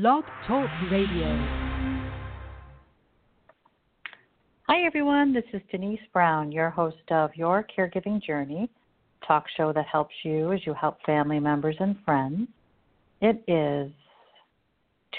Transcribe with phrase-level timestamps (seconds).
[0.00, 1.26] Blog Talk Radio.
[4.68, 5.34] Hi, everyone.
[5.34, 8.70] This is Denise Brown, your host of Your Caregiving Journey,
[9.26, 12.46] talk show that helps you as you help family members and friends.
[13.22, 13.90] It is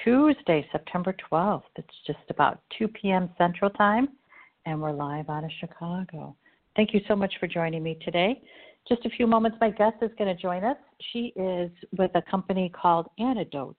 [0.02, 1.64] Tuesday, September 12th.
[1.76, 3.30] It's just about 2 p.m.
[3.38, 4.08] Central Time,
[4.66, 6.34] and we're live out of Chicago.
[6.78, 8.42] Thank you so much for joining me today.
[8.88, 10.78] Just a few moments, my guest is going to join us.
[11.12, 13.76] She is with a company called Antidote,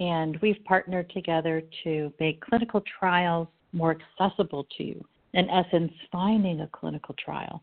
[0.00, 5.04] and we've partnered together to make clinical trials more accessible to you.
[5.34, 7.62] In essence, finding a clinical trial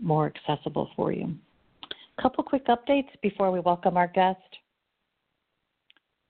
[0.00, 1.34] more accessible for you.
[2.18, 4.40] A couple quick updates before we welcome our guest.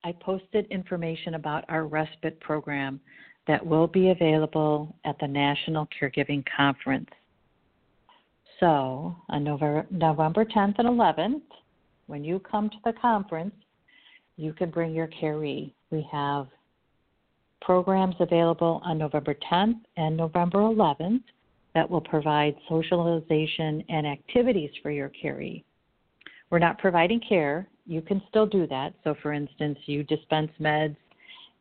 [0.04, 3.00] I posted information about our respite program
[3.46, 7.08] that will be available at the National Caregiving Conference.
[8.60, 11.42] So, on November, November 10th and 11th,
[12.06, 13.54] when you come to the conference,
[14.36, 15.74] you can bring your caree.
[15.90, 16.48] We have
[17.60, 21.22] programs available on November 10th and November 11th
[21.74, 25.64] that will provide socialization and activities for your caree.
[26.50, 27.66] We're not providing care.
[27.86, 28.94] You can still do that.
[29.02, 30.96] So, for instance, you dispense meds,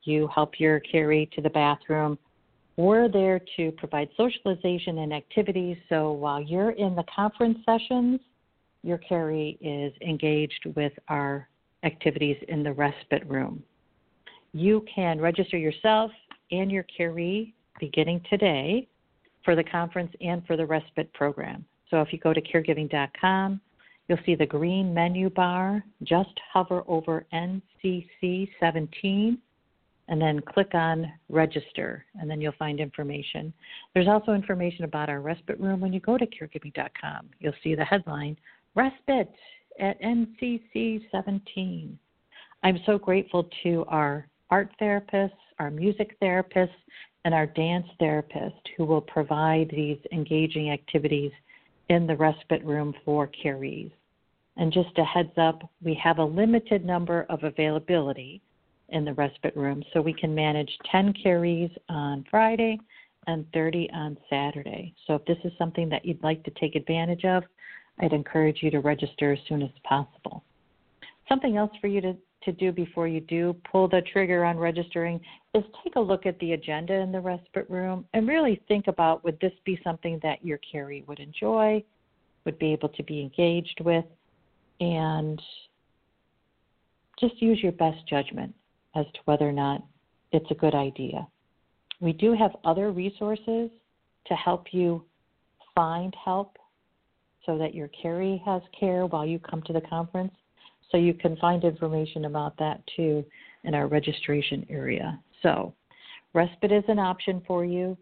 [0.03, 2.17] you help your caree to the bathroom.
[2.75, 5.77] We're there to provide socialization and activities.
[5.89, 8.19] So, while you're in the conference sessions,
[8.83, 11.47] your caree is engaged with our
[11.83, 13.63] activities in the respite room.
[14.53, 16.11] You can register yourself
[16.51, 18.87] and your caree beginning today
[19.43, 21.65] for the conference and for the respite program.
[21.89, 23.59] So if you go to caregiving.com,
[24.07, 25.83] you'll see the green menu bar.
[26.03, 29.37] Just hover over NCC 17
[30.09, 33.53] and then click on register, and then you'll find information.
[33.93, 37.29] There's also information about our respite room when you go to caregiving.com.
[37.39, 38.37] You'll see the headline
[38.75, 39.29] Respite
[39.79, 41.97] at NCC 17.
[42.63, 46.69] I'm so grateful to our art therapists, our music therapists,
[47.25, 51.31] and our dance therapist who will provide these engaging activities
[51.89, 53.91] in the respite room for carees.
[54.57, 58.41] And just a heads up, we have a limited number of availability
[58.89, 62.79] in the respite room, so we can manage 10 carees on Friday
[63.27, 64.93] and 30 on Saturday.
[65.07, 67.43] So if this is something that you'd like to take advantage of,
[67.99, 70.43] I'd encourage you to register as soon as possible.
[71.29, 75.19] Something else for you to to do before you do pull the trigger on registering
[75.53, 79.23] is take a look at the agenda in the respite room and really think about
[79.23, 81.83] would this be something that your caree would enjoy,
[82.45, 84.05] would be able to be engaged with,
[84.79, 85.41] and
[87.19, 88.53] just use your best judgment
[88.95, 89.83] as to whether or not
[90.31, 91.25] it's a good idea.
[92.01, 93.69] We do have other resources
[94.25, 95.03] to help you
[95.75, 96.57] find help
[97.45, 100.33] so that your caree has care while you come to the conference.
[100.91, 103.25] So you can find information about that too
[103.63, 105.19] in our registration area.
[105.41, 105.73] So,
[106.33, 107.97] respite is an option for you.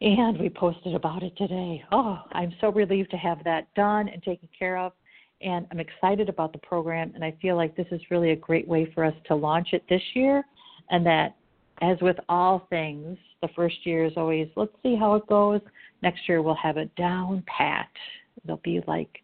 [0.00, 1.82] And we posted about it today.
[1.90, 4.92] Oh, I'm so relieved to have that done and taken care of.
[5.40, 7.12] And I'm excited about the program.
[7.14, 9.82] And I feel like this is really a great way for us to launch it
[9.88, 10.44] this year.
[10.90, 11.34] And that,
[11.80, 15.60] as with all things, the first year is always, let's see how it goes.
[16.02, 17.88] Next year, we'll have it down pat.
[18.46, 19.22] It'll be like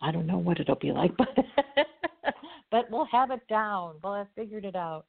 [0.00, 1.28] I don't know what it'll be like, but
[2.70, 3.94] but we'll have it down.
[4.02, 5.06] We'll have figured it out.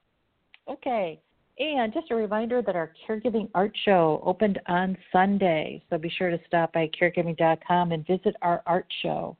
[0.69, 1.19] Okay.
[1.57, 5.81] And just a reminder that our caregiving art show opened on Sunday.
[5.89, 9.37] So be sure to stop by caregiving.com and visit our art show.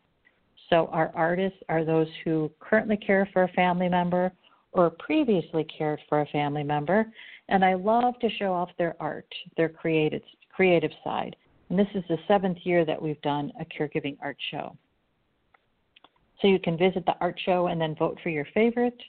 [0.70, 4.32] So our artists are those who currently care for a family member
[4.72, 7.06] or previously cared for a family member.
[7.50, 10.22] And I love to show off their art, their creative
[10.54, 11.36] creative side.
[11.70, 14.76] And this is the seventh year that we've done a caregiving art show.
[16.42, 19.02] So you can visit the art show and then vote for your favorite.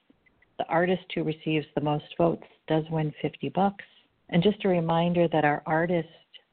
[0.59, 3.85] The artist who receives the most votes does win 50 bucks.
[4.31, 6.11] And just a reminder that our artists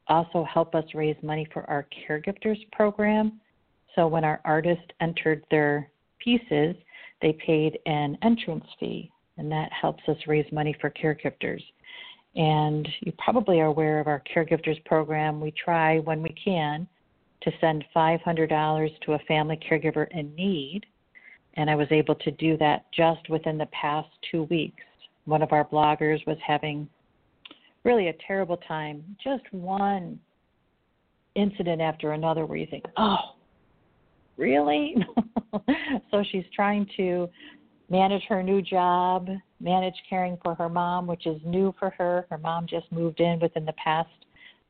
[0.07, 3.39] also help us raise money for our caregifters program.
[3.95, 6.75] So when our artists entered their pieces,
[7.21, 11.63] they paid an entrance fee, and that helps us raise money for caregifters.
[12.35, 15.39] And you probably are aware of our caregivers program.
[15.39, 16.87] We try when we can
[17.43, 20.85] to send $500 to a family caregiver in need,
[21.55, 24.83] and I was able to do that just within the past two weeks.
[25.25, 26.87] One of our bloggers was having
[27.83, 30.19] really a terrible time, just one
[31.35, 33.17] incident after another where you think, oh,
[34.37, 34.95] really?
[36.11, 37.29] so she's trying to
[37.89, 39.27] manage her new job,
[39.63, 42.25] manage caring for her mom, which is new for her.
[42.29, 44.09] Her mom just moved in within the past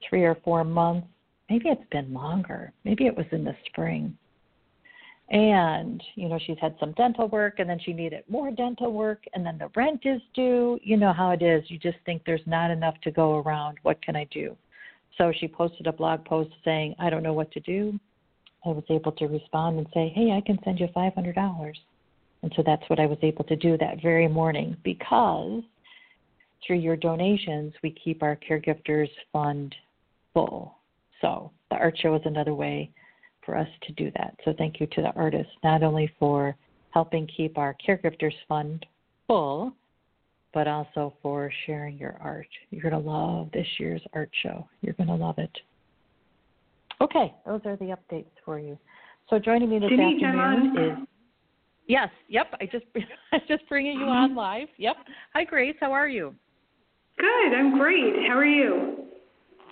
[0.08, 1.08] three or four months.
[1.50, 2.72] Maybe it's been longer.
[2.84, 4.18] Maybe it was in the spring.
[5.30, 9.24] and you know she's had some dental work and then she needed more dental work
[9.34, 10.80] and then the rent is due.
[10.84, 11.64] You know how it is.
[11.72, 13.78] You just think there's not enough to go around.
[13.84, 14.56] What can i do?
[15.18, 18.00] So she posted a blog post saying i don't know what to do.
[18.66, 21.80] I was able to respond and say hey i can send you five hundred dollars
[22.44, 25.62] and so that's what i was able to do that very morning because
[26.66, 29.76] through your donations we keep our caregivers fund
[30.34, 30.76] full
[31.22, 32.92] so the art show is another way
[33.46, 34.36] for us to do that.
[34.46, 36.56] So thank you to the artists, not only for
[36.92, 38.86] helping keep our caregivers Fund
[39.28, 39.74] full,
[40.54, 42.48] but also for sharing your art.
[42.70, 44.68] You're going to love this year's art show.
[44.82, 45.52] You're going to love it.
[47.02, 48.78] Okay, those are the updates for you.
[49.30, 51.08] So joining me this Denise, afternoon is
[51.88, 52.54] yes, yep.
[52.60, 52.86] I just
[53.32, 54.68] I just bringing you on live.
[54.78, 54.96] Yep.
[55.34, 55.76] Hi, Grace.
[55.80, 56.34] How are you?
[57.18, 57.54] Good.
[57.54, 58.14] I'm great.
[58.28, 59.06] How are you?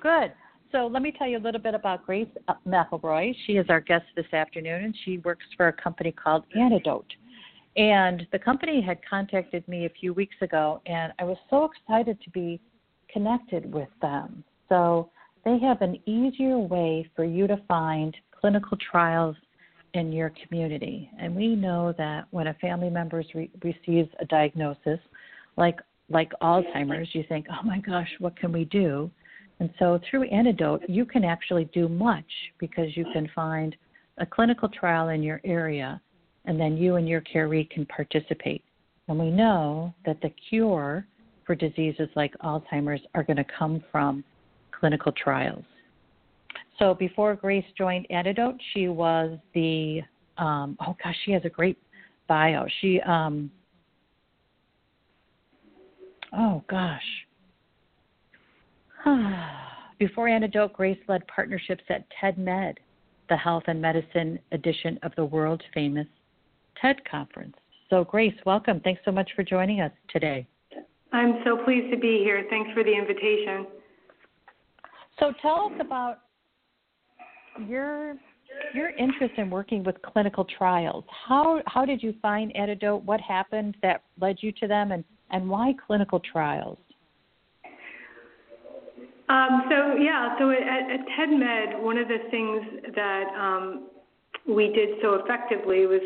[0.01, 0.33] Good.
[0.71, 2.29] So let me tell you a little bit about Grace
[2.65, 3.35] McElroy.
[3.45, 7.11] She is our guest this afternoon, and she works for a company called Antidote.
[7.75, 12.21] And the company had contacted me a few weeks ago, and I was so excited
[12.21, 12.61] to be
[13.11, 14.43] connected with them.
[14.69, 15.09] So
[15.43, 19.35] they have an easier way for you to find clinical trials
[19.93, 21.09] in your community.
[21.19, 24.99] And we know that when a family member re- receives a diagnosis,
[25.57, 25.79] like
[26.09, 29.09] like Alzheimer's, you think, "Oh my gosh, what can we do?"
[29.59, 32.25] And so through Antidote, you can actually do much
[32.57, 33.75] because you can find
[34.17, 36.01] a clinical trial in your area,
[36.45, 38.63] and then you and your caree can participate.
[39.07, 41.05] And we know that the cure
[41.45, 44.23] for diseases like Alzheimer's are going to come from
[44.71, 45.65] clinical trials.
[46.79, 50.01] So before Grace joined Antidote, she was the
[50.37, 51.77] um, oh gosh, she has a great
[52.27, 52.65] bio.
[52.81, 53.51] She um,
[56.33, 57.01] oh gosh,
[59.99, 62.79] Before Antidote, Grace led partnerships at TED Med,
[63.29, 66.07] the health and medicine edition of the world famous
[66.81, 67.55] TED conference.
[67.89, 68.79] So, Grace, welcome.
[68.81, 70.47] Thanks so much for joining us today.
[71.11, 72.45] I'm so pleased to be here.
[72.49, 73.67] Thanks for the invitation.
[75.19, 76.19] So, tell us about
[77.67, 78.15] your
[78.73, 81.03] your interest in working with clinical trials.
[81.27, 83.03] How how did you find Antidote?
[83.03, 86.77] What happened that led you to them, and and why clinical trials?
[89.29, 93.87] Um, so yeah, so at, at TED Med, one of the things that um,
[94.47, 96.01] we did so effectively was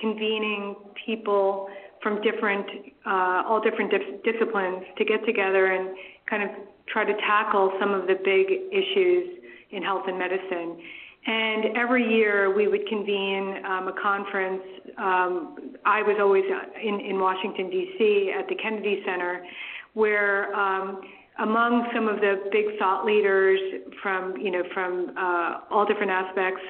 [0.00, 1.68] convening people
[2.02, 2.64] from different,
[3.04, 5.94] uh, all different dif- disciplines to get together and
[6.28, 6.48] kind of
[6.88, 9.39] try to tackle some of the big issues
[9.72, 10.78] in health and medicine.
[11.26, 14.62] And every year we would convene um, a conference.
[14.96, 16.44] Um, I was always
[16.82, 18.32] in, in Washington, D.C.
[18.38, 19.44] at the Kennedy Center,
[19.92, 21.02] where um,
[21.40, 23.60] among some of the big thought leaders
[24.02, 26.62] from you know from uh, all different aspects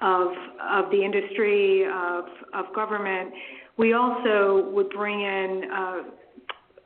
[0.00, 0.28] of
[0.62, 3.32] of the industry of of government,
[3.76, 5.62] we also would bring in.
[5.72, 6.02] Uh,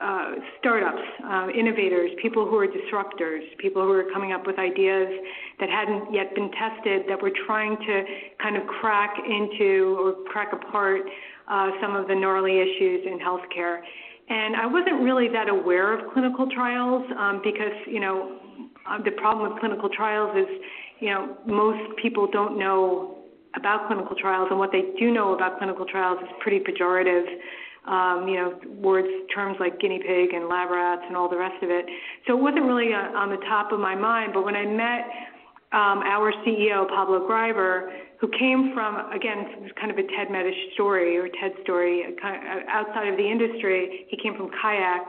[0.01, 5.09] uh, startups, uh, innovators, people who are disruptors, people who are coming up with ideas
[5.59, 8.05] that hadn't yet been tested, that were trying to
[8.43, 11.03] kind of crack into or crack apart
[11.49, 13.81] uh, some of the gnarly issues in healthcare.
[14.29, 18.39] And I wasn't really that aware of clinical trials um, because, you know,
[18.89, 20.47] uh, the problem with clinical trials is,
[21.01, 23.19] you know, most people don't know
[23.57, 27.25] about clinical trials, and what they do know about clinical trials is pretty pejorative.
[27.87, 31.63] Um, you know, words, terms like guinea pig and lab rats and all the rest
[31.63, 31.87] of it.
[32.27, 34.33] So it wasn't really uh, on the top of my mind.
[34.35, 35.09] But when I met
[35.73, 37.91] um, our CEO, Pablo Graiver,
[38.21, 42.43] who came from, again, kind of a Ted Medish story or TED story, kind of
[42.43, 44.07] uh, outside of the industry.
[44.09, 45.07] He came from kayak.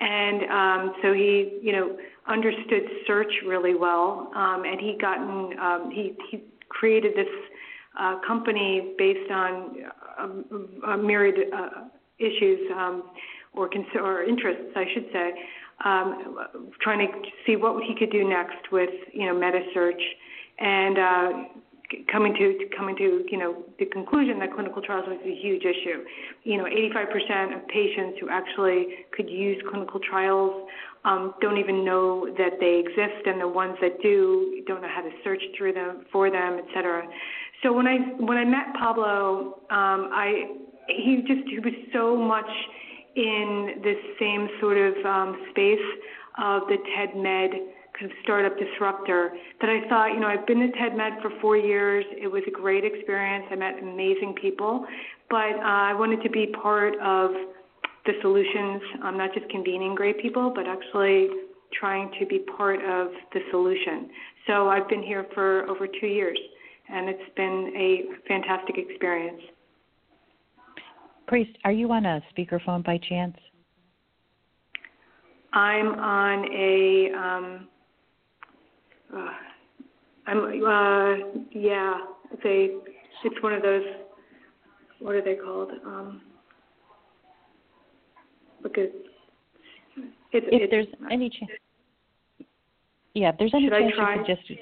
[0.00, 4.30] And um, so he, you know, understood search really well.
[4.34, 7.26] Um, and he gotten, um, he, he created this
[7.98, 9.76] uh, company based on
[10.18, 11.68] a, a myriad uh,
[12.18, 13.10] issues um,
[13.54, 15.32] or, cons- or interests, I should say
[15.84, 20.02] um, trying to see what he could do next with you know MetaSearch,
[20.58, 21.48] and uh,
[22.10, 26.02] coming to coming to you know the conclusion that clinical trials was a huge issue.
[26.42, 30.68] You know, 85% of patients who actually could use clinical trials
[31.04, 35.02] um, don't even know that they exist, and the ones that do don't know how
[35.02, 37.06] to search through them for them, et cetera.
[37.62, 40.56] So when I when I met Pablo, um, I
[40.88, 42.50] he just he was so much
[43.16, 45.88] in this same sort of um, space
[46.38, 47.50] of the TED Med
[47.98, 51.30] kind of startup disruptor that I thought, you know, I've been to TED Med for
[51.40, 52.04] four years.
[52.12, 53.46] It was a great experience.
[53.50, 54.86] I met amazing people,
[55.28, 57.32] but uh, I wanted to be part of
[58.06, 61.28] the solutions, um, not just convening great people, but actually
[61.78, 64.08] trying to be part of the solution.
[64.46, 66.38] So I've been here for over two years.
[66.88, 69.42] and it's been a fantastic experience.
[71.28, 73.36] Priest, are you on a speakerphone by chance?
[75.52, 77.68] I'm on a um
[79.14, 79.30] uh,
[80.26, 81.98] I'm uh yeah,
[82.32, 82.78] it's a
[83.26, 83.84] it's one of those
[85.00, 85.70] what are they called?
[85.84, 86.22] Um
[88.62, 88.90] look at
[90.32, 91.50] if it's, there's any chance
[93.12, 94.60] yeah, if there's any chance you could just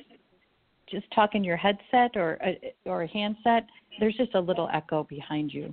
[0.90, 3.66] just talk in your headset or a, or a handset,
[4.00, 5.73] there's just a little echo behind you.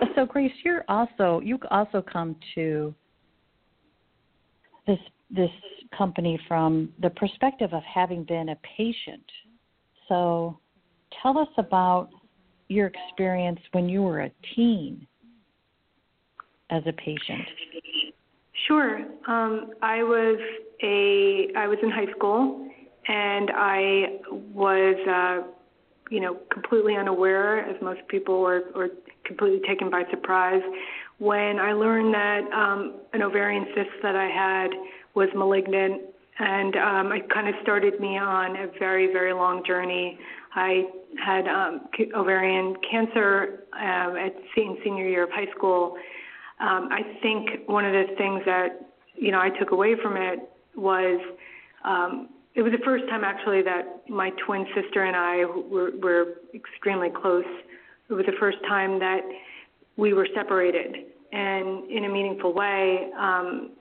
[0.14, 2.94] So Grace, you're also you also come to
[4.86, 4.98] this
[5.30, 5.50] this
[5.96, 9.24] company from the perspective of having been a patient.
[10.08, 10.58] So
[11.22, 12.08] tell us about
[12.68, 15.06] your experience when you were a teen
[16.70, 17.42] as a patient.
[18.66, 18.98] Sure.
[19.26, 20.38] Um, I was
[20.82, 22.68] a I was in high school,
[23.06, 24.18] and I
[24.52, 25.48] was uh,
[26.10, 28.88] you know completely unaware, as most people were, or
[29.24, 30.62] completely taken by surprise,
[31.18, 34.70] when I learned that um, an ovarian cyst that I had
[35.14, 36.02] was malignant,
[36.38, 40.18] and um, it kind of started me on a very very long journey.
[40.54, 40.84] I
[41.24, 45.96] had um, ovarian cancer um, at se- senior year of high school
[46.60, 50.40] um, I think one of the things that you know I took away from it
[50.74, 51.20] was
[51.84, 56.34] um, it was the first time actually that my twin sister and I were, were
[56.54, 57.44] extremely close.
[58.08, 59.20] It was the first time that
[59.96, 60.96] we were separated
[61.32, 63.10] and in a meaningful way.
[63.18, 63.72] Um,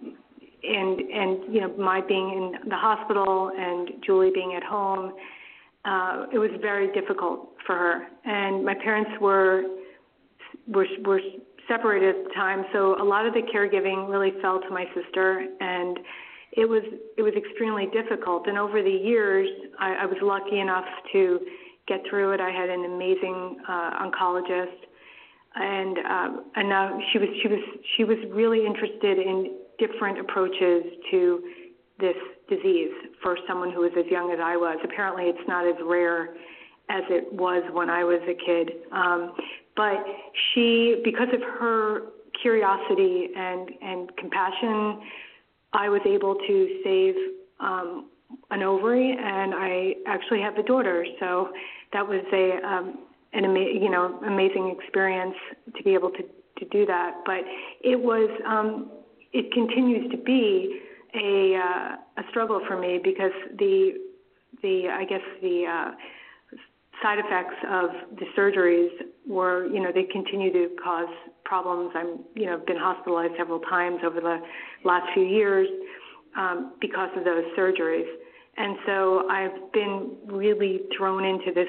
[0.64, 2.30] and and you know my being
[2.64, 5.14] in the hospital and Julie being at home,
[5.86, 8.08] uh, it was very difficult for her.
[8.26, 9.64] And my parents were
[10.68, 11.22] were were
[11.68, 15.48] separated at the time, so a lot of the caregiving really fell to my sister,
[15.60, 16.00] and
[16.54, 16.84] it was
[17.18, 18.48] it was extremely difficult.
[18.48, 19.48] And over the years,
[19.80, 21.40] I, I was lucky enough to
[21.88, 22.42] get through it.
[22.42, 24.80] I had an amazing uh, oncologist,
[25.56, 27.60] and um, and now she was she was
[27.96, 31.44] she was really interested in different approaches to
[32.00, 32.16] this
[32.50, 32.92] disease
[33.22, 34.78] for someone who was as young as I was.
[34.84, 36.36] Apparently, it's not as rare
[36.90, 38.72] as it was when I was a kid.
[38.92, 39.34] Um,
[39.76, 40.04] but
[40.54, 42.02] she, because of her
[42.42, 45.02] curiosity and, and compassion,
[45.74, 47.16] I was able to save
[47.60, 48.10] um,
[48.52, 51.06] an ovary, and I actually have a daughter.
[51.20, 51.50] So
[51.94, 53.00] that was a um,
[53.34, 55.36] an ama- you know amazing experience
[55.76, 56.24] to be able to
[56.60, 57.22] to do that.
[57.26, 57.42] But
[57.82, 58.92] it was um,
[59.34, 60.82] it continues to be
[61.16, 63.94] a uh, a struggle for me because the
[64.62, 65.92] the I guess the uh,
[67.02, 68.90] side effects of the surgeries
[69.28, 71.10] were, you know, they continue to cause
[71.46, 71.92] problems.
[71.96, 74.40] I'm, you know, been hospitalized several times over the
[74.84, 75.68] last few years
[76.36, 78.08] um, because of those surgeries,
[78.58, 81.68] and so I've been really thrown into this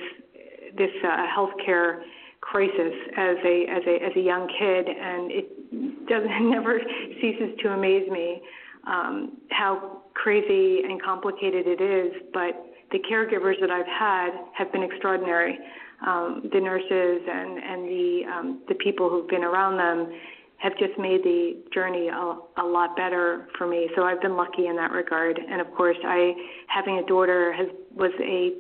[0.77, 2.03] this uh, healthcare
[2.41, 6.81] crisis as a as a as a young kid, and it doesn't never
[7.21, 8.41] ceases to amaze me
[8.87, 14.83] um, how crazy and complicated it is, but the caregivers that I've had have been
[14.83, 15.59] extraordinary.
[16.07, 20.13] Um, the nurses and and the um, the people who've been around them
[20.59, 23.89] have just made the journey a, a lot better for me.
[23.97, 25.39] So I've been lucky in that regard.
[25.39, 26.35] And of course, I
[26.67, 28.55] having a daughter has was a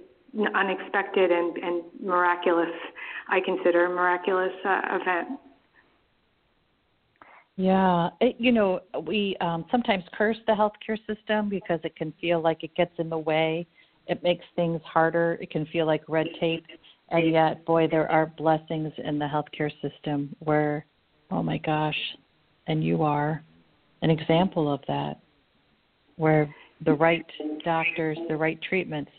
[0.54, 2.74] unexpected and and miraculous,
[3.28, 5.40] I consider a miraculous uh, event.
[7.56, 12.40] Yeah, it, you know, we um, sometimes curse the healthcare system because it can feel
[12.40, 13.66] like it gets in the way
[14.08, 15.38] it makes things harder.
[15.40, 16.66] It can feel like red tape.
[17.10, 20.84] And yet, boy, there are blessings in the healthcare system where,
[21.30, 21.98] oh my gosh,
[22.66, 23.42] and you are
[24.02, 25.20] an example of that,
[26.16, 26.52] where
[26.84, 27.26] the right
[27.64, 29.10] doctors, the right treatments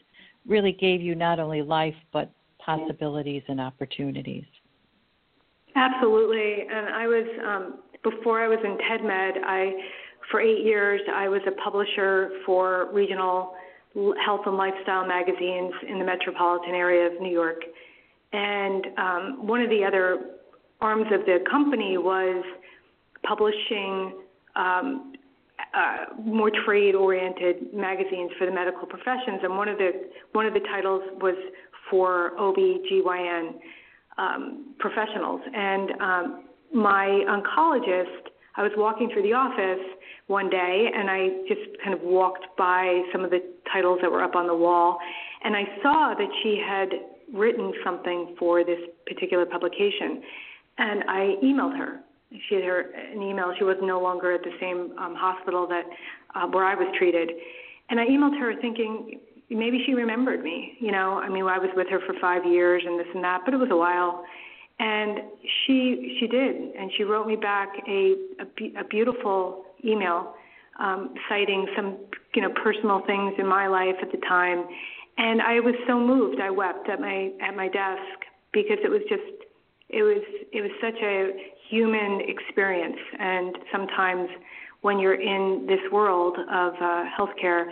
[0.47, 4.45] really gave you not only life, but possibilities and opportunities.
[5.75, 6.65] Absolutely.
[6.71, 9.71] And I was, um, before I was in TEDMED, I,
[10.31, 13.53] for eight years, I was a publisher for regional
[14.25, 17.61] health and lifestyle magazines in the metropolitan area of New York.
[18.31, 20.38] And um, one of the other
[20.81, 22.43] arms of the company was
[23.23, 24.13] publishing
[24.55, 25.13] um,
[25.73, 29.41] uh, more trade-oriented magazines for the medical professions.
[29.43, 29.91] And one of the
[30.31, 31.35] one of the titles was
[31.89, 33.55] for OB/GYN
[34.17, 35.41] um, professionals.
[35.53, 36.43] And um,
[36.73, 39.85] my oncologist, I was walking through the office
[40.27, 44.23] one day and I just kind of walked by some of the titles that were
[44.23, 44.99] up on the wall
[45.43, 46.89] and I saw that she had
[47.33, 50.21] written something for this particular publication
[50.79, 51.99] and I emailed her
[52.47, 53.53] she had her an email.
[53.57, 55.85] She was no longer at the same um, hospital that
[56.35, 57.29] uh, where I was treated,
[57.89, 59.19] and I emailed her thinking
[59.49, 60.77] maybe she remembered me.
[60.79, 63.41] You know, I mean, I was with her for five years and this and that,
[63.45, 64.23] but it was a while.
[64.79, 65.21] And
[65.65, 70.35] she she did, and she wrote me back a a, a beautiful email
[70.79, 71.97] um, citing some
[72.35, 74.65] you know personal things in my life at the time,
[75.17, 76.39] and I was so moved.
[76.39, 78.21] I wept at my at my desk
[78.53, 79.49] because it was just
[79.89, 80.21] it was
[80.51, 81.31] it was such a
[81.69, 84.29] human experience, and sometimes
[84.81, 87.65] when you're in this world of uh, healthcare,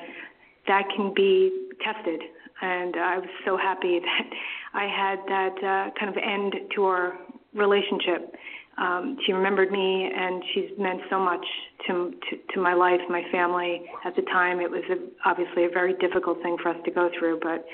[0.68, 2.22] that can be tested.
[2.62, 4.30] And I was so happy that
[4.74, 7.18] I had that uh, kind of end to our
[7.54, 8.36] relationship.
[8.78, 11.44] Um, she remembered me, and she's meant so much
[11.88, 13.82] to, to to my life, my family.
[14.06, 17.10] At the time, it was a, obviously a very difficult thing for us to go
[17.18, 17.66] through, but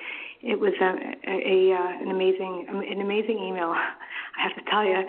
[0.42, 3.76] it was a, a, a uh, an amazing an amazing email.
[4.38, 5.04] I have to tell you.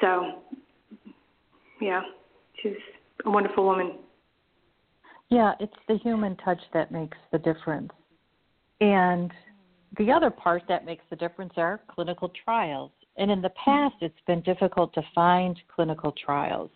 [0.00, 0.42] So,
[1.80, 2.02] yeah,
[2.62, 2.72] she's
[3.24, 3.98] a wonderful woman.
[5.30, 7.92] Yeah, it's the human touch that makes the difference.
[8.80, 9.30] And
[9.98, 12.92] the other part that makes the difference are clinical trials.
[13.16, 16.70] And in the past, it's been difficult to find clinical trials.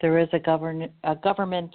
[0.00, 1.74] There is a, govern- a government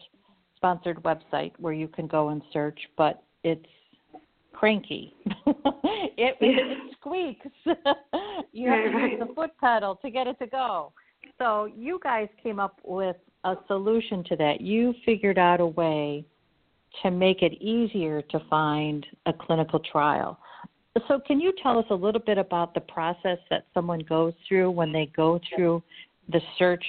[0.55, 3.65] sponsored website where you can go and search, but it's
[4.53, 5.13] cranky.
[5.45, 6.33] it, yeah.
[6.39, 7.47] it squeaks.
[8.57, 10.91] you have to use the foot pedal to get it to go.
[11.37, 14.61] So you guys came up with a solution to that.
[14.61, 16.25] You figured out a way
[17.03, 20.39] to make it easier to find a clinical trial.
[21.07, 24.71] So, can you tell us a little bit about the process that someone goes through
[24.71, 25.83] when they go through
[26.29, 26.83] the search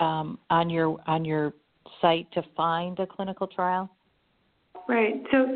[0.00, 1.54] um, on your on your
[2.00, 3.88] site to find a clinical trial?
[4.88, 5.22] Right.
[5.30, 5.46] So,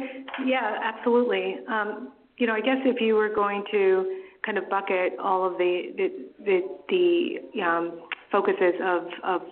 [0.47, 1.57] yeah, absolutely.
[1.69, 5.59] Um, you know, I guess if you were going to kind of bucket all of
[5.59, 6.09] the the
[6.45, 9.43] the, the um, focuses of of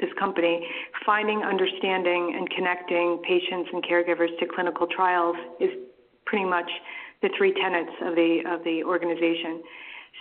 [0.00, 0.64] this company,
[1.04, 5.70] finding, understanding, and connecting patients and caregivers to clinical trials is
[6.24, 6.70] pretty much
[7.22, 9.62] the three tenets of the of the organization.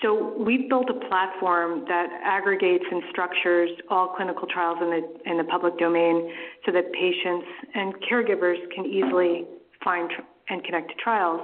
[0.01, 5.37] So we've built a platform that aggregates and structures all clinical trials in the in
[5.37, 6.31] the public domain,
[6.65, 9.46] so that patients and caregivers can easily
[9.83, 10.09] find
[10.50, 11.42] and connect to trials.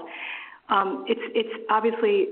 [0.70, 2.28] Um, it's it's obviously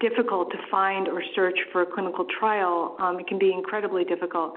[0.00, 2.96] difficult to find or search for a clinical trial.
[2.98, 4.54] Um, it can be incredibly difficult.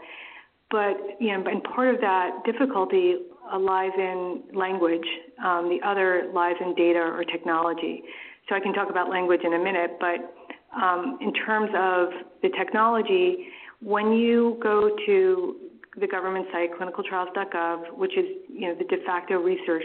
[0.70, 3.16] But, you know, and part of that difficulty
[3.58, 5.08] lies in language.
[5.44, 8.04] Um, the other lies in data or technology.
[8.50, 10.36] So I can talk about language in a minute, but
[10.76, 12.10] um, in terms of
[12.42, 13.48] the technology,
[13.82, 15.56] when you go to
[16.00, 19.84] the government site, clinicaltrials.gov, which is you know the de facto research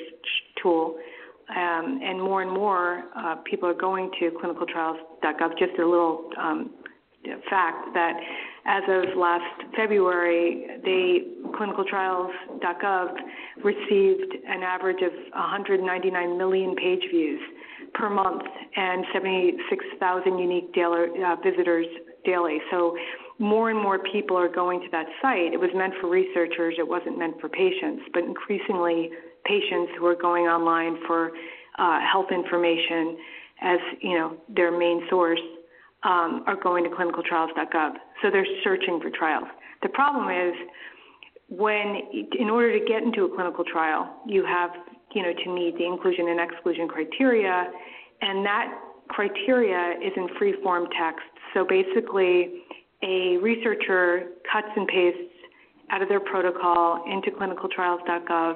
[0.62, 0.96] tool,
[1.56, 5.58] um, and more and more uh, people are going to clinicaltrials.gov.
[5.58, 6.70] Just a little um,
[7.48, 8.14] fact that
[8.64, 11.18] as of last February, the
[11.58, 13.14] clinicaltrials.gov
[13.64, 17.40] received an average of 199 million page views
[17.94, 18.42] per month
[18.76, 21.86] and 76,000 unique daily, uh, visitors
[22.24, 22.58] daily.
[22.70, 22.96] So
[23.38, 25.52] more and more people are going to that site.
[25.52, 29.10] It was meant for researchers, it wasn't meant for patients, but increasingly
[29.44, 31.32] patients who are going online for
[31.78, 33.16] uh, health information
[33.62, 35.40] as you know their main source
[36.02, 37.92] um, are going to clinicaltrials.gov.
[38.22, 39.48] So they're searching for trials.
[39.82, 40.54] The problem is
[41.48, 44.70] when, in order to get into a clinical trial, you have
[45.14, 47.70] you know to meet the inclusion and exclusion criteria,
[48.20, 48.72] and that
[49.08, 51.26] criteria is in free form text.
[51.54, 52.64] So basically,
[53.02, 55.34] a researcher cuts and pastes
[55.90, 58.54] out of their protocol into clinicaltrials.gov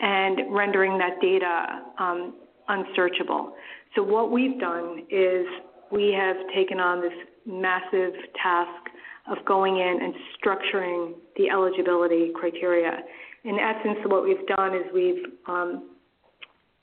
[0.00, 2.34] and rendering that data um,
[2.68, 3.54] unsearchable.
[3.94, 5.46] So what we've done is
[5.90, 7.12] we have taken on this
[7.46, 8.90] massive task
[9.30, 12.98] of going in and structuring the eligibility criteria.
[13.44, 15.90] In essence, what we've done is we've um,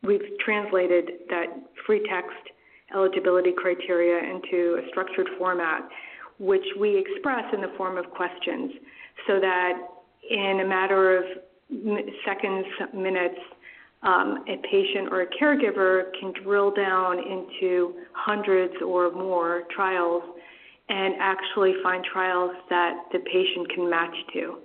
[0.01, 1.45] we've translated that
[1.85, 2.35] free text
[2.93, 5.87] eligibility criteria into a structured format,
[6.39, 8.71] which we express in the form of questions,
[9.27, 9.73] so that
[10.29, 11.23] in a matter of
[12.25, 13.39] seconds, minutes,
[14.03, 20.23] um, a patient or a caregiver can drill down into hundreds or more trials
[20.89, 24.57] and actually find trials that the patient can match to.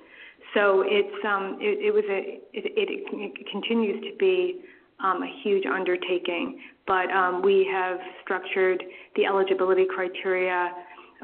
[0.54, 4.62] So it's um, it, it was a it, it, it continues to be
[4.98, 8.82] um, a huge undertaking, but um, we have structured
[9.14, 10.72] the eligibility criteria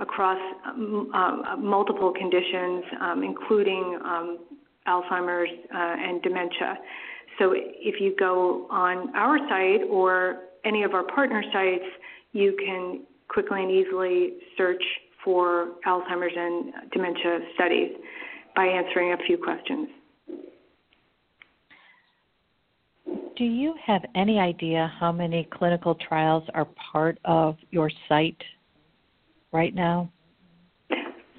[0.01, 4.39] across um, uh, multiple conditions, um, including um,
[4.87, 6.79] Alzheimer's uh, and dementia.
[7.39, 11.85] So if you go on our site or any of our partner sites,
[12.33, 14.83] you can quickly and easily search
[15.25, 17.93] for Alzheimer's and dementia studies
[18.55, 19.89] by answering a few questions.
[23.37, 28.41] Do you have any idea how many clinical trials are part of your site
[29.51, 30.11] right now?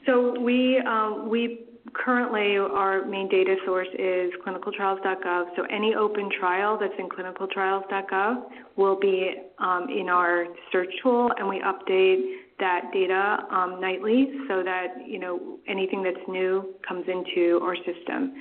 [0.06, 1.66] So we um, we
[2.04, 5.46] currently our main data source is clinicaltrials.gov.
[5.56, 8.44] So any open trial that's in clinicaltrials.gov
[8.76, 12.22] will be um, in our search tool, and we update
[12.60, 18.34] that data um, nightly so that you know anything that's new comes into our system.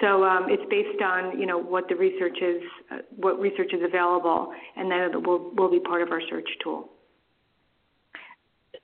[0.00, 3.80] So um, it's based on you know what the research is, uh, what research is
[3.84, 6.90] available, and then it will will be part of our search tool.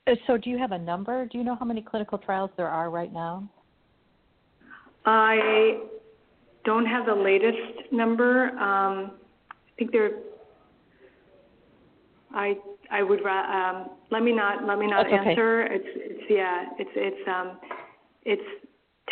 [0.06, 1.26] Uh, so, do you have a number?
[1.26, 3.48] Do you know how many clinical trials there are right now?
[5.04, 5.80] I
[6.64, 8.50] don't have the latest number.
[8.50, 9.12] Um,
[9.50, 10.10] I think there.
[12.34, 12.56] I
[12.90, 15.64] I would um, let me not let me not That's answer.
[15.64, 15.74] Okay.
[15.74, 17.58] It's it's yeah it's it's um
[18.24, 18.42] it's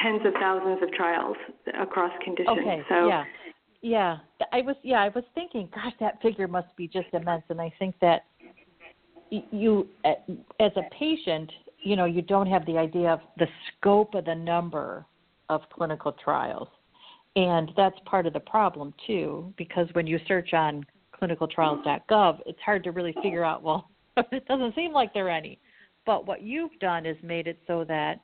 [0.00, 1.36] tens of thousands of trials
[1.80, 2.58] across conditions.
[2.60, 2.82] Okay.
[2.88, 3.24] So yeah.
[3.82, 4.18] Yeah.
[4.52, 7.72] I was yeah, I was thinking, gosh, that figure must be just immense and I
[7.78, 8.24] think that
[9.30, 11.50] you as a patient,
[11.82, 13.46] you know, you don't have the idea of the
[13.78, 15.04] scope of the number
[15.50, 16.68] of clinical trials.
[17.36, 20.84] And that's part of the problem too, because when you search on
[21.20, 25.60] clinicaltrials.gov, it's hard to really figure out, well, it doesn't seem like there are any.
[26.06, 28.20] But what you've done is made it so that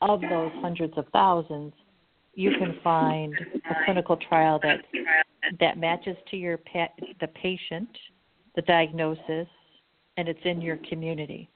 [0.00, 1.74] of those hundreds of thousands,
[2.34, 3.34] you can find
[3.70, 4.80] a clinical trial that
[5.58, 6.88] that matches to your pa-
[7.20, 7.88] the patient,
[8.56, 9.48] the diagnosis,
[10.16, 11.50] and it's in your community.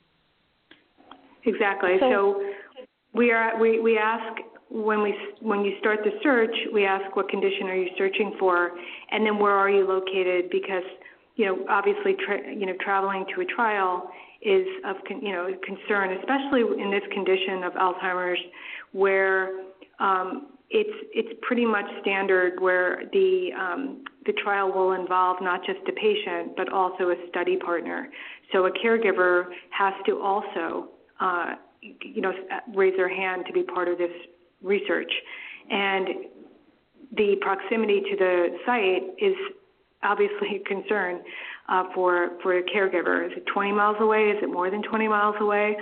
[1.46, 1.96] Exactly.
[2.00, 2.50] So, so
[3.14, 4.40] we are we, we ask
[4.74, 8.72] when we when you start the search, we ask what condition are you searching for,
[9.12, 10.50] and then where are you located?
[10.50, 10.82] Because
[11.37, 14.10] you know obviously tra- you know traveling to a trial
[14.42, 18.40] is of con- you know concern, especially in this condition of Alzheimer's,
[18.90, 19.60] where
[20.00, 25.87] um, it's it's pretty much standard where the um, the trial will involve not just
[25.88, 28.08] a patient but also a study partner.
[28.52, 30.88] So a caregiver has to also
[31.20, 32.32] uh, you know
[32.74, 34.10] raise their hand to be part of this
[34.64, 35.12] research,
[35.70, 36.09] and
[37.16, 39.37] the proximity to the site is
[40.03, 41.22] obviously a concern
[41.68, 43.27] uh, for for a caregiver.
[43.27, 44.31] Is it 20 miles away?
[44.31, 45.77] Is it more than 20 miles away?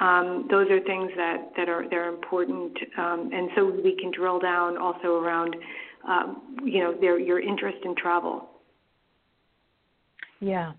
[0.00, 4.40] Um, those are things that that are they're important, um, and so we can drill
[4.40, 5.56] down also around
[6.08, 8.48] um, you know their your interest in travel.
[10.40, 10.72] Yeah.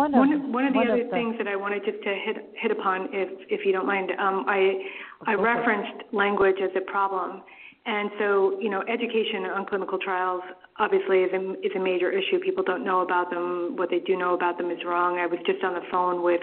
[0.00, 2.02] One of, one, one of the one other of the, things that I wanted just
[2.02, 4.80] to hit hit upon, if if you don't mind, um, I
[5.26, 7.42] I referenced language as a problem,
[7.86, 10.42] and so, you know, education on clinical trials
[10.78, 12.38] obviously is a, is a major issue.
[12.38, 13.76] People don't know about them.
[13.76, 15.18] What they do know about them is wrong.
[15.18, 16.42] I was just on the phone with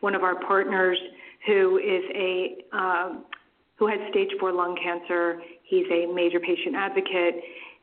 [0.00, 0.98] one of our partners
[1.46, 3.24] who is a um,
[3.76, 5.40] who had stage four lung cancer.
[5.64, 7.34] He's a major patient advocate,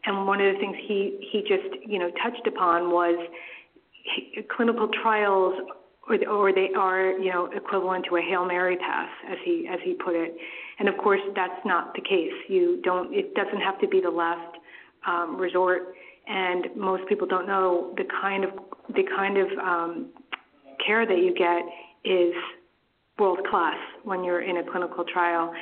[0.05, 3.17] and one of the things he he just you know touched upon was
[4.55, 5.55] clinical trials
[6.09, 9.79] or, or they are, you know, equivalent to a hail mary pass, as he as
[9.83, 10.35] he put it.
[10.79, 12.33] And of course, that's not the case.
[12.47, 13.13] You don't.
[13.13, 14.57] It doesn't have to be the last
[15.07, 15.93] um, resort.
[16.27, 18.51] And most people don't know the kind of
[18.89, 20.09] the kind of um,
[20.85, 21.63] care that you get
[22.03, 22.33] is
[23.19, 25.53] world class when you're in a clinical trial.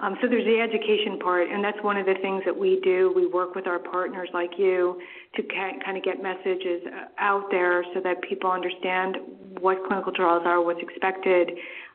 [0.00, 3.12] Um, so there's the education part, and that's one of the things that we do.
[3.16, 5.00] We work with our partners like you
[5.34, 9.16] to kind of get messages uh, out there so that people understand
[9.60, 11.50] what clinical trials are, what's expected,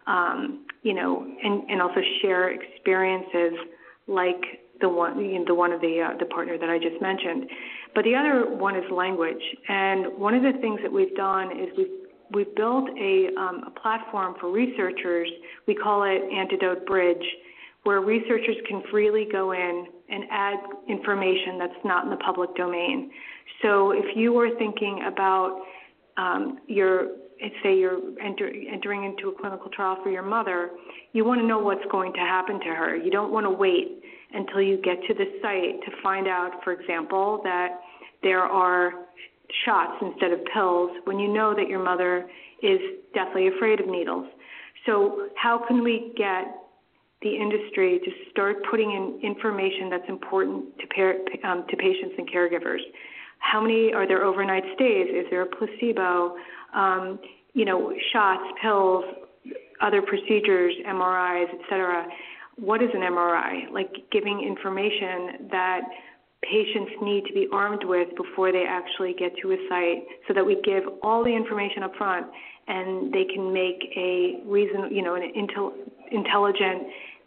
[0.08, 3.54] um, you know, and, and also share experiences
[4.08, 4.42] like
[4.82, 7.50] the one, you know, the one of the uh, the partner that I just mentioned.
[7.96, 11.70] But the other one is language, and one of the things that we've done is
[11.78, 11.88] we've
[12.34, 15.30] we've built a, um, a platform for researchers.
[15.68, 17.24] We call it Antidote Bridge
[17.84, 23.12] where researchers can freely go in and add information that's not in the public domain.
[23.62, 25.62] So if you are thinking about
[26.18, 27.08] um, your,
[27.62, 30.72] say you're enter, entering into a clinical trial for your mother,
[31.12, 32.96] you want to know what's going to happen to her.
[32.96, 34.02] You don't want to wait
[34.34, 37.80] until you get to the site to find out, for example, that
[38.22, 38.94] there are
[39.66, 42.30] shots instead of pills when you know that your mother
[42.62, 42.80] is
[43.14, 44.28] deathly afraid of needles.
[44.86, 46.63] So how can we get
[47.24, 52.30] the industry to start putting in information that's important to, par- um, to patients and
[52.30, 52.82] caregivers.
[53.40, 55.08] How many are there overnight stays?
[55.10, 56.36] Is there a placebo?
[56.74, 57.20] Um,
[57.54, 59.04] you know, shots, pills,
[59.82, 62.08] other procedures, MRIs, et cetera.
[62.56, 63.72] What is an MRI?
[63.72, 65.82] Like giving information that
[66.42, 70.46] patients need to be armed with before they actually get to a site so that
[70.46, 72.28] we give all the information up front
[72.68, 75.72] and they can make a reason, you know, an intel,
[76.12, 76.84] intelligent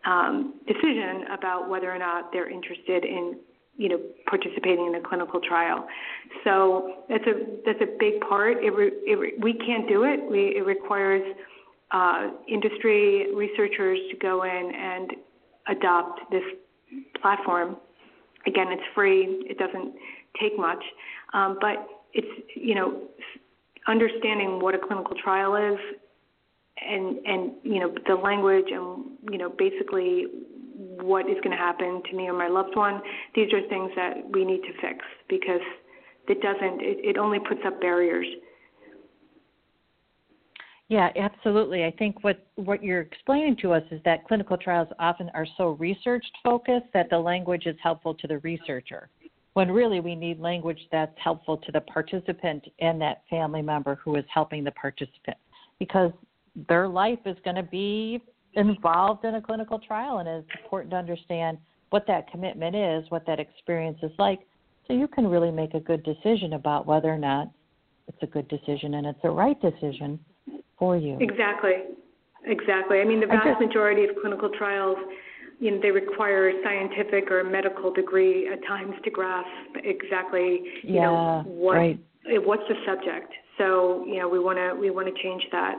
[0.07, 3.38] um, decision about whether or not they're interested in
[3.77, 5.87] you know participating in a clinical trial.
[6.45, 8.64] So that's a that's a big part.
[8.64, 10.21] It, re, it re, we can't do it.
[10.31, 11.23] We, it requires
[11.90, 15.12] uh, industry researchers to go in and
[15.69, 16.42] adopt this
[17.21, 17.77] platform.
[18.47, 19.45] Again, it's free.
[19.51, 19.95] It doesn't
[20.40, 20.83] take much,
[21.35, 23.03] um, but it's you know
[23.88, 25.79] understanding what a clinical trial is
[26.77, 30.27] and and you know the language and you know basically
[30.77, 33.01] what is going to happen to me or my loved one.
[33.35, 35.61] These are things that we need to fix because
[36.29, 38.27] it doesn't, it, it only puts up barriers.
[40.89, 41.85] Yeah, absolutely.
[41.85, 45.71] I think what what you're explaining to us is that clinical trials often are so
[45.71, 49.09] research focused that the language is helpful to the researcher.
[49.55, 54.15] When really we need language that's helpful to the participant and that family member who
[54.15, 55.39] is helping the participant
[55.81, 56.12] because
[56.69, 58.21] their life is going to be
[58.55, 61.59] involved in a clinical trial, and it's important to understand
[61.90, 64.40] what that commitment is, what that experience is like,
[64.87, 67.51] so you can really make a good decision about whether or not
[68.09, 70.19] it's a good decision and it's a right decision
[70.79, 71.19] for you.
[71.21, 71.73] Exactly.
[72.45, 73.01] Exactly.
[73.01, 74.97] I mean, the vast just, majority of clinical trials,
[75.59, 79.49] you know, they require a scientific or a medical degree at times to grasp
[79.83, 82.01] exactly, you yeah, know, what right.
[82.25, 83.33] what's the subject.
[83.59, 85.77] So, you know, we want to we want to change that.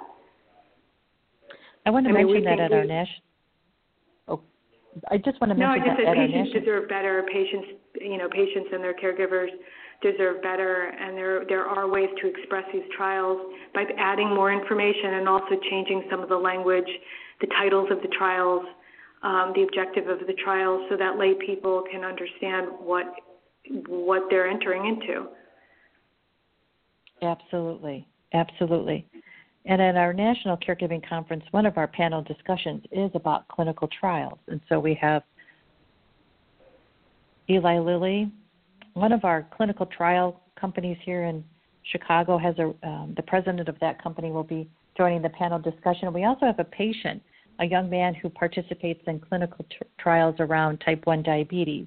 [1.88, 3.24] I want to I mean, mention that at we, our national.
[4.28, 4.42] Oh,
[5.10, 5.64] I just want to mention that.
[5.64, 7.24] no, I just that said patients our deserve better.
[7.32, 9.48] Patients, you know, patients and their caregivers
[10.02, 13.40] deserve better, and there there are ways to express these trials
[13.74, 16.90] by adding more information and also changing some of the language,
[17.40, 18.66] the titles of the trials,
[19.24, 23.06] um, the objective of the trials, so that lay people can understand what
[23.88, 25.28] what they're entering into.
[27.22, 29.08] Absolutely, absolutely.
[29.68, 34.40] And at our National Caregiving Conference, one of our panel discussions is about clinical trials.
[34.48, 35.24] And so we have
[37.50, 38.32] Eli Lilly,
[38.94, 41.44] one of our clinical trial companies here in
[41.92, 46.12] Chicago has a um, the president of that company will be joining the panel discussion.
[46.12, 47.22] We also have a patient,
[47.60, 51.86] a young man who participates in clinical t- trials around type 1 diabetes,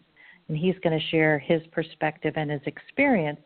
[0.49, 3.41] and he's going to share his perspective and his experience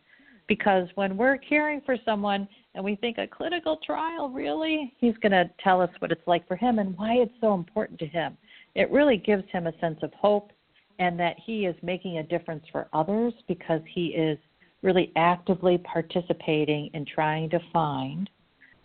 [0.46, 5.32] because when we're caring for someone and we think a clinical trial really he's going
[5.32, 8.36] to tell us what it's like for him and why it's so important to him
[8.74, 10.50] it really gives him a sense of hope
[10.98, 14.38] and that he is making a difference for others because he is
[14.82, 18.28] really actively participating in trying to find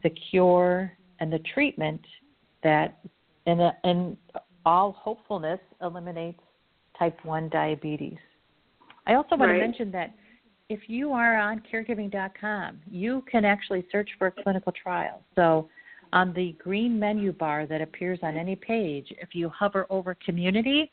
[0.04, 2.02] the cure and the treatment
[2.63, 2.99] that
[3.45, 4.17] in, a, in
[4.65, 6.39] all hopefulness eliminates
[6.97, 8.17] type 1 diabetes
[9.08, 9.60] i also want right.
[9.60, 10.13] to mention that
[10.69, 15.23] if you are on caregiving.com, you can actually search for a clinical trial.
[15.36, 15.67] So
[16.13, 20.91] on the green menu bar that appears on any page, if you hover over community,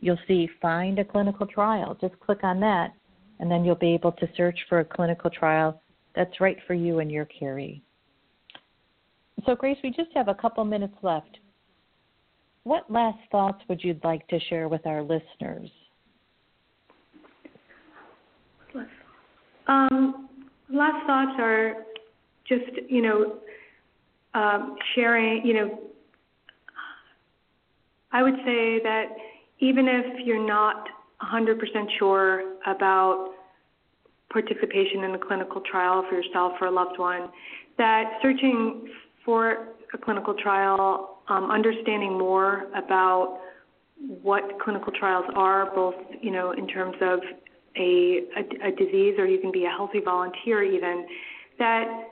[0.00, 1.96] you'll see find a clinical trial.
[2.00, 2.94] Just click on that,
[3.38, 5.80] and then you'll be able to search for a clinical trial
[6.16, 7.82] that's right for you and your caree.
[9.44, 11.38] So, Grace, we just have a couple minutes left.
[12.64, 15.70] What last thoughts would you like to share with our listeners?
[19.68, 20.28] Um,
[20.70, 21.84] last thoughts are
[22.46, 23.38] just, you know,
[24.34, 25.78] um, sharing, you know,
[28.12, 29.06] I would say that
[29.60, 30.88] even if you're not
[31.22, 31.58] 100%
[31.98, 33.34] sure about
[34.30, 37.28] participation in a clinical trial for yourself or a loved one,
[37.76, 38.88] that searching
[39.24, 43.40] for a clinical trial, um, understanding more about
[44.22, 47.20] what clinical trials are, both you know in terms of
[47.76, 51.06] a, a, a disease or you can be a healthy volunteer even,
[51.58, 52.08] that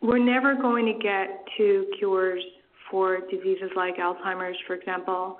[0.00, 2.42] we're never going to get to cures
[2.90, 5.38] for diseases like Alzheimer's, for example,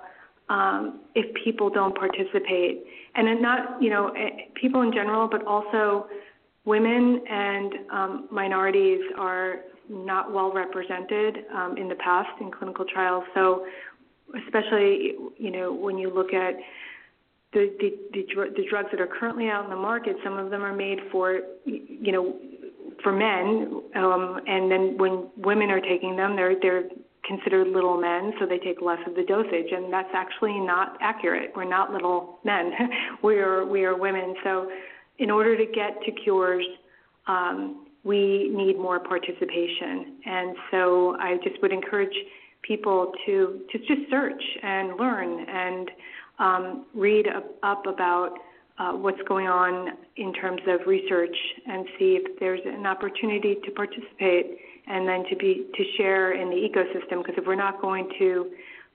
[0.48, 2.84] um, if people don't participate.
[3.14, 6.06] And not, you know, eh, people in general, but also
[6.64, 9.56] women and um, minorities are
[9.88, 13.24] not well represented um, in the past in clinical trials.
[13.34, 13.66] So,
[14.46, 16.54] especially, you know, when you look at
[17.54, 20.50] the the the, dr- the drugs that are currently out in the market, some of
[20.50, 22.36] them are made for you know
[23.02, 26.84] for men, um, and then when women are taking them, they're they're
[27.26, 31.52] considered little men, so they take less of the dosage, and that's actually not accurate.
[31.56, 32.72] We're not little men.
[33.22, 34.34] we are we are women.
[34.44, 34.70] So,
[35.18, 36.66] in order to get to cures,
[37.26, 40.18] um, we need more participation.
[40.26, 42.14] And so, I just would encourage
[42.62, 45.90] people to to just search and learn and
[46.38, 47.26] um, read
[47.62, 48.34] up, about
[48.78, 53.70] uh, what's going on in terms of research and see if there's an opportunity to
[53.70, 58.08] participate and then to be to share in the ecosystem because if we're not going
[58.18, 58.50] to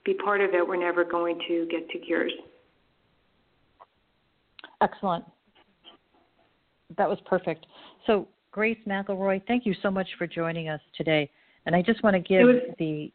[0.05, 2.33] be part of it, we're never going to get to cures.
[4.81, 5.25] Excellent.
[6.97, 7.65] That was perfect.
[8.07, 11.29] So, Grace McElroy, thank you so much for joining us today.
[11.65, 13.11] And I just want to give was- the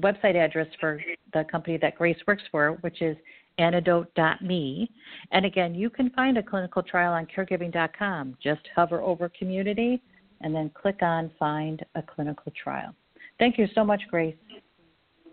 [0.00, 1.00] website address for
[1.32, 3.16] the company that Grace works for, which is
[3.58, 4.90] antidote.me.
[5.32, 8.36] And again, you can find a clinical trial on caregiving.com.
[8.42, 10.02] Just hover over community
[10.40, 12.94] and then click on find a clinical trial.
[13.38, 14.36] Thank you so much, Grace.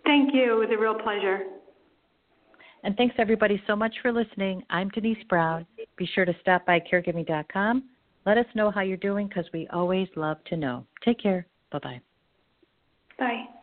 [0.05, 0.53] Thank you.
[0.53, 1.41] It was a real pleasure.
[2.83, 4.63] And thanks everybody so much for listening.
[4.69, 5.65] I'm Denise Brown.
[5.97, 7.83] Be sure to stop by caregiving.com.
[8.25, 10.85] Let us know how you're doing because we always love to know.
[11.03, 11.45] Take care.
[11.71, 12.01] Bye bye.
[13.17, 13.58] Bye.